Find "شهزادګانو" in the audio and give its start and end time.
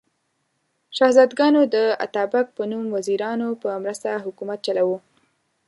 0.97-1.61